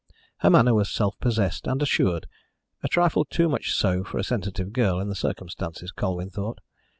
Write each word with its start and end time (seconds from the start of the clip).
Her 0.37 0.49
manner 0.49 0.73
was 0.73 0.89
self 0.89 1.19
possessed 1.19 1.67
and 1.67 1.79
assured 1.79 2.25
a 2.81 2.87
trifle 2.87 3.23
too 3.23 3.47
much 3.47 3.71
so 3.71 4.03
for 4.03 4.17
a 4.17 4.23
sensitive 4.23 4.73
girl 4.73 4.99
in 4.99 5.09
the 5.09 5.15
circumstances, 5.15 5.91
Colwyn 5.91 6.31
thought. 6.31 6.59